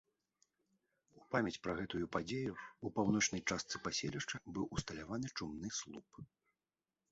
У 1.19 1.19
памяць 1.35 1.61
пра 1.65 1.75
гэту 1.79 2.01
падзею 2.15 2.51
ў 2.85 2.87
паўночнай 2.97 3.41
частцы 3.49 3.75
паселішча 3.85 4.43
быў 4.57 4.65
усталяваны 4.79 5.27
чумны 5.37 5.75
слуп. 5.85 6.07